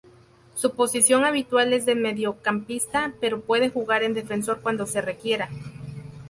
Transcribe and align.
Su 0.55 0.73
posición 0.73 1.25
habitual 1.25 1.73
es 1.73 1.85
de 1.85 1.93
mediocampista, 1.93 3.13
pero 3.21 3.41
puede 3.41 3.69
jugar 3.69 4.01
en 4.01 4.15
defensor 4.15 4.59
cuando 4.63 4.87
se 4.87 4.99
requiera. 4.99 5.47